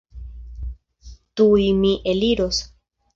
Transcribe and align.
Tuj 1.41 1.65
mi 1.83 1.91
eliros. 2.15 2.63